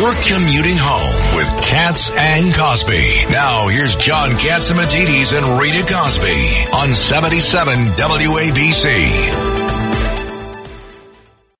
[0.00, 3.26] You're commuting home with Cats and Cosby.
[3.30, 9.60] Now here's John Catsimatidis and Rita Cosby on 77 WABC.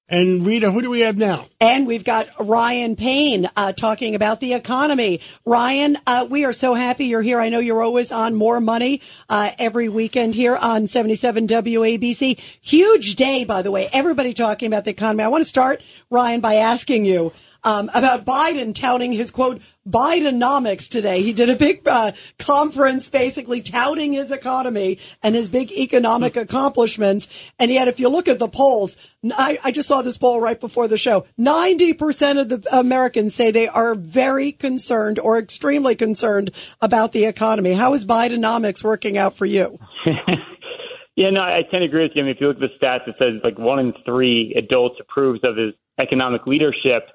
[0.08, 1.44] And Rita, who do we have now?
[1.60, 5.20] And we've got Ryan Payne uh, talking about the economy.
[5.44, 7.38] Ryan, uh, we are so happy you're here.
[7.40, 12.38] I know you're always on More Money uh, every weekend here on 77 WABC.
[12.62, 13.90] Huge day, by the way.
[13.92, 15.24] Everybody talking about the economy.
[15.24, 20.88] I want to start, Ryan, by asking you um, about Biden touting his quote Bidenomics
[20.88, 21.22] today.
[21.22, 27.50] He did a big uh, conference basically touting his economy and his big economic accomplishments.
[27.58, 30.60] And yet, if you look at the polls, I, I just saw this poll right
[30.60, 31.26] before the show.
[31.38, 36.50] 90% of the Americans say they are very concerned or extremely concerned
[36.80, 37.72] about the economy.
[37.72, 39.78] How is Bidenomics working out for you?
[41.16, 42.22] yeah, no, I tend to agree with you.
[42.22, 44.96] I mean, if you look at the stats, it says like one in three adults
[45.00, 47.08] approves of his economic leadership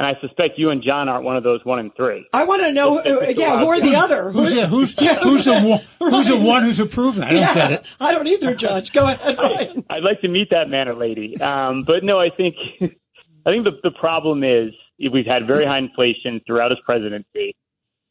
[0.00, 2.26] and I suspect you and John aren't one of those one and three.
[2.32, 4.30] I want to know, uh, yeah, who are the other?
[4.30, 7.22] Who's, yeah, who's, who's the one, who's the one who's approving?
[7.22, 7.96] I don't yeah, get it.
[8.00, 8.92] I don't either, Judge.
[8.92, 9.84] Go ahead, Ryan.
[9.90, 11.38] I, would like to meet that man or lady.
[11.38, 14.72] Um, but no, I think, I think the, the problem is
[15.12, 17.54] we've had very high inflation throughout his presidency.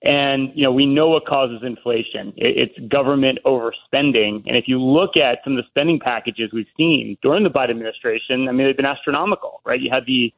[0.03, 2.33] And, you know, we know what causes inflation.
[2.38, 4.44] It's government overspending.
[4.45, 7.72] And if you look at some of the spending packages we've seen during the Biden
[7.72, 9.81] administration, I mean, they've been astronomical, right?
[9.81, 10.31] You had the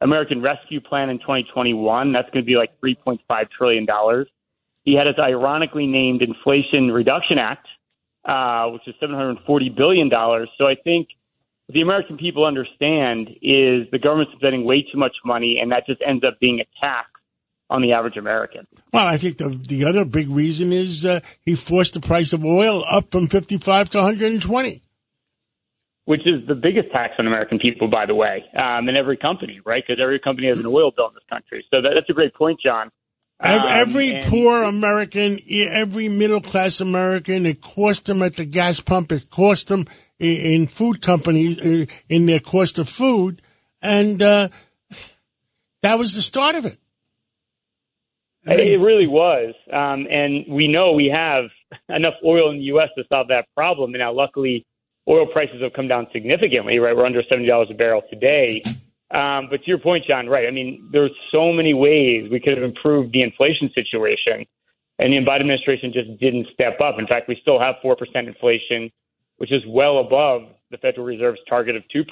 [0.00, 2.12] American Rescue Plan in 2021.
[2.12, 3.18] That's going to be like $3.5
[3.56, 3.86] trillion.
[4.84, 7.66] He had his ironically named Inflation Reduction Act,
[8.24, 10.10] uh, which is $740 billion.
[10.58, 11.08] So I think
[11.72, 16.00] the American people understand is the government's spending way too much money, and that just
[16.06, 17.08] ends up being a tax
[17.68, 18.66] on the average American.
[18.92, 22.44] Well, I think the the other big reason is uh, he forced the price of
[22.44, 24.82] oil up from 55 to 120
[26.06, 29.60] which is the biggest tax on American people, by the way, um, and every company,
[29.64, 29.82] right?
[29.86, 31.64] Because every company has an oil bill in this country.
[31.70, 32.90] So that, that's a great point, John.
[33.38, 38.80] Um, every and, poor American, every middle class American, it cost them at the gas
[38.80, 39.12] pump.
[39.12, 39.86] It cost them
[40.18, 43.42] in food companies, in their cost of food.
[43.82, 44.48] And, uh,
[45.82, 46.78] that was the start of it.
[48.44, 49.54] It really was.
[49.72, 51.46] Um, and we know we have
[51.88, 52.88] enough oil in the U.S.
[52.96, 53.92] to solve that problem.
[53.92, 54.64] And now, luckily,
[55.08, 56.96] oil prices have come down significantly, right?
[56.96, 58.62] We're under $70 a barrel today.
[59.12, 60.48] Um, but to your point, John, right?
[60.48, 64.44] I mean, there's so many ways we could have improved the inflation situation,
[64.98, 66.98] and the Biden administration just didn't step up.
[66.98, 68.90] In fact, we still have 4% inflation,
[69.36, 72.04] which is well above the Federal Reserve's target of 2%.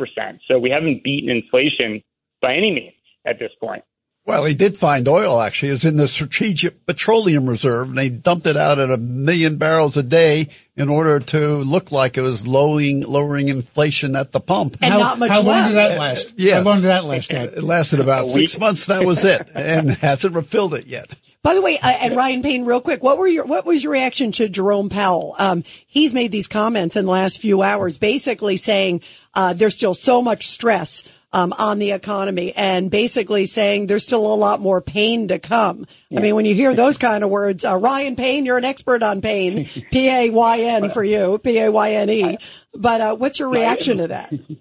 [0.46, 2.02] So we haven't beaten inflation
[2.40, 2.94] by any means
[3.26, 3.82] at this point.
[4.26, 5.68] Well, he did find oil actually.
[5.68, 9.58] It was in the Strategic Petroleum Reserve and they dumped it out at a million
[9.58, 14.40] barrels a day in order to look like it was lowering, lowering inflation at the
[14.40, 14.78] pump.
[14.80, 15.46] And how, not much How left.
[15.46, 16.34] long did that last?
[16.38, 16.54] Yeah.
[16.56, 17.30] How long did that last?
[17.30, 18.86] It lasted about six months.
[18.86, 21.14] That was it and hasn't refilled it yet.
[21.42, 23.92] By the way, uh, and Ryan Payne, real quick, what were your what was your
[23.92, 25.34] reaction to Jerome Powell?
[25.38, 29.02] Um, he's made these comments in the last few hours, basically saying
[29.34, 34.32] uh, there's still so much stress um, on the economy and basically saying there's still
[34.32, 35.84] a lot more pain to come.
[36.08, 36.20] Yeah.
[36.20, 39.02] I mean, when you hear those kind of words, uh, Ryan Payne, you're an expert
[39.02, 42.38] on pain, P A Y N for you, P A Y N E.
[42.72, 44.30] But uh, what's your reaction to that?
[44.30, 44.58] Well,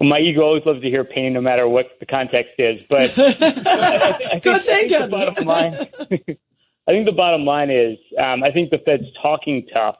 [0.10, 2.84] my ego always loves to hear pain, no matter what the context is.
[2.88, 4.96] But I, I, Good think, thinking.
[4.96, 5.74] I think the bottom line,
[6.88, 9.94] I think the bottom line is, um, I think the Fed's talking tough,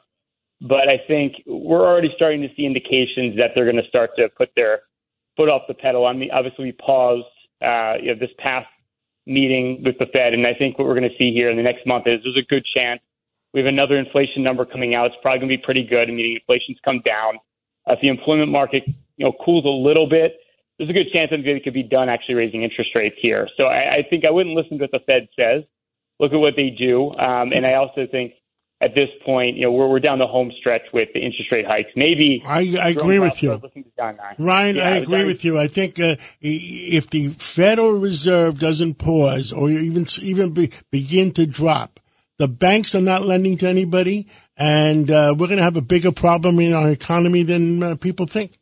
[0.59, 4.27] but I think we're already starting to see indications that they're going to start to
[4.37, 4.81] put their
[5.37, 6.05] foot off the pedal.
[6.05, 7.25] I mean, obviously we paused
[7.61, 8.67] uh, you know, this past
[9.25, 11.63] meeting with the Fed, and I think what we're going to see here in the
[11.63, 12.99] next month is there's a good chance
[13.53, 15.07] we have another inflation number coming out.
[15.07, 17.39] It's probably going to be pretty good, meaning inflation's come down.
[17.87, 20.37] If the employment market you know cools a little bit,
[20.77, 23.47] there's a good chance that it could be done actually raising interest rates here.
[23.57, 25.63] So I, I think I wouldn't listen to what the Fed says.
[26.19, 28.33] Look at what they do, um, and I also think
[28.79, 31.65] at this point, you know, we're, we're down the home stretch with the interest rate
[31.65, 31.89] hikes.
[31.95, 33.59] Maybe I, I agree with you,
[34.37, 34.75] Ryan.
[34.75, 35.57] Yeah, I agree with you.
[35.57, 41.47] I think uh, if the Federal Reserve doesn't pause or even even be, begin to
[41.47, 41.99] drop,
[42.37, 46.11] the banks are not lending to anybody, and uh, we're going to have a bigger
[46.11, 48.59] problem in our economy than uh, people think.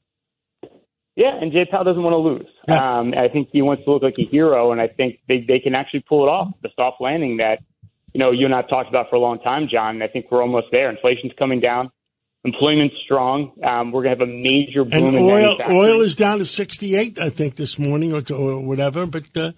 [1.18, 2.48] Yeah, and Jay Powell doesn't want to lose.
[2.68, 2.80] Yeah.
[2.80, 5.60] Um, I think he wants to look like a hero, and I think they they
[5.60, 7.60] can actually pull it off, the soft landing that
[8.16, 9.96] you know, you and I have talked about for a long time, John.
[9.96, 10.90] And I think we're almost there.
[10.90, 11.92] Inflation's coming down.
[12.46, 13.52] Employment's strong.
[13.62, 15.16] Um, we're going to have a major boom.
[15.16, 19.06] And oil, oil is down to 68, I think, this morning or, to, or whatever.
[19.06, 19.52] But uh,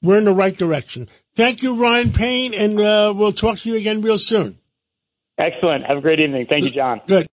[0.00, 1.10] we're in the right direction.
[1.36, 4.58] Thank you, Ryan Payne, and uh, we'll talk to you again real soon.
[5.36, 5.84] Excellent.
[5.84, 6.46] Have a great evening.
[6.48, 7.02] Thank you, John.
[7.06, 7.28] Good.